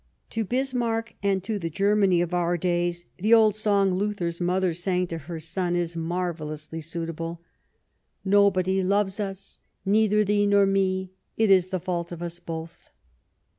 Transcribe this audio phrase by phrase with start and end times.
[0.31, 5.05] To Bismarck and to the Germany of our days the old song Luther's mother sang
[5.05, 6.39] to her son is mar 238 Last Fights
[6.71, 7.41] vellously suitable:"
[8.35, 12.89] Nobody loves us, neither thee nor me; it is the fault of us both."